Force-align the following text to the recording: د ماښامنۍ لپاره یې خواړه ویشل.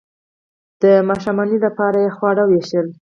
د 0.81 0.83
ماښامنۍ 1.07 1.57
لپاره 1.65 1.97
یې 2.05 2.13
خواړه 2.17 2.43
ویشل. 2.47 2.87